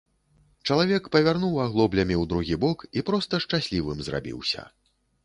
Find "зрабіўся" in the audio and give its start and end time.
4.09-4.65